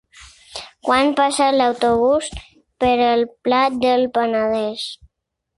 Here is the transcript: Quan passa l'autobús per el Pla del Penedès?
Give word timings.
Quan 0.87 1.11
passa 1.19 1.49
l'autobús 1.57 2.31
per 2.85 2.95
el 3.11 3.23
Pla 3.49 3.63
del 3.87 4.11
Penedès? 4.19 4.91